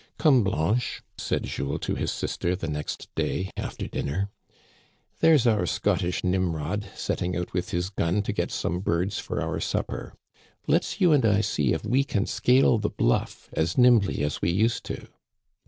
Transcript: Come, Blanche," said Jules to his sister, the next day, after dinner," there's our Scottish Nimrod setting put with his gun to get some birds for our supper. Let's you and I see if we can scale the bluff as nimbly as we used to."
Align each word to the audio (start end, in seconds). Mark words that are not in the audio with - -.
Come, 0.17 0.43
Blanche," 0.43 1.03
said 1.15 1.43
Jules 1.43 1.81
to 1.81 1.93
his 1.93 2.11
sister, 2.11 2.55
the 2.55 2.67
next 2.67 3.07
day, 3.13 3.51
after 3.55 3.87
dinner," 3.87 4.31
there's 5.19 5.45
our 5.45 5.67
Scottish 5.67 6.23
Nimrod 6.23 6.89
setting 6.95 7.33
put 7.33 7.53
with 7.53 7.69
his 7.69 7.91
gun 7.91 8.23
to 8.23 8.33
get 8.33 8.49
some 8.49 8.79
birds 8.79 9.19
for 9.19 9.39
our 9.43 9.59
supper. 9.59 10.15
Let's 10.65 10.99
you 10.99 11.11
and 11.13 11.23
I 11.23 11.41
see 11.41 11.73
if 11.73 11.85
we 11.85 12.03
can 12.03 12.25
scale 12.25 12.79
the 12.79 12.89
bluff 12.89 13.47
as 13.53 13.77
nimbly 13.77 14.23
as 14.23 14.41
we 14.41 14.49
used 14.49 14.85
to." 14.85 15.05